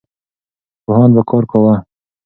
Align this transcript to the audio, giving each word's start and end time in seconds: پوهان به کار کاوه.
پوهان 0.83 1.09
به 1.15 1.21
کار 1.29 1.43
کاوه. 1.51 1.75